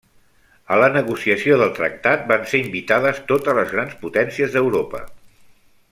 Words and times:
A 0.75 0.77
la 0.83 0.87
negociació 0.93 1.57
del 1.63 1.75
tractat 1.81 2.25
van 2.33 2.47
ser 2.53 2.63
invitades 2.63 3.23
totes 3.33 3.59
les 3.61 3.77
Grans 3.77 3.95
Potències 4.07 4.57
d'Europa. 4.57 5.07